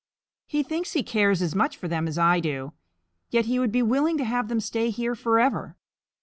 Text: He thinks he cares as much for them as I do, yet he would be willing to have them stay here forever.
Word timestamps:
He 0.47 0.63
thinks 0.63 0.93
he 0.93 1.03
cares 1.03 1.43
as 1.43 1.53
much 1.53 1.77
for 1.77 1.87
them 1.87 2.07
as 2.07 2.17
I 2.17 2.39
do, 2.39 2.73
yet 3.29 3.45
he 3.45 3.59
would 3.59 3.71
be 3.71 3.83
willing 3.83 4.17
to 4.17 4.25
have 4.25 4.47
them 4.47 4.59
stay 4.59 4.89
here 4.89 5.13
forever. 5.13 5.77